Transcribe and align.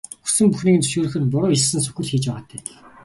Хүссэн 0.25 0.47
бүхнийг 0.51 0.75
нь 0.77 0.83
зөвшөөрөх 0.83 1.15
нь 1.21 1.31
буруу 1.31 1.51
ишилсэн 1.53 1.81
сүх 1.83 1.97
л 2.03 2.09
хийж 2.09 2.25
байгаатай 2.27 2.57
адил. 2.61 2.77